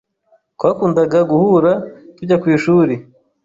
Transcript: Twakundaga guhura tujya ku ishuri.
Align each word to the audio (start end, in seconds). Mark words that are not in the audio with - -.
Twakundaga 0.55 1.19
guhura 1.31 1.71
tujya 2.15 2.35
ku 2.41 2.45
ishuri. 2.55 2.93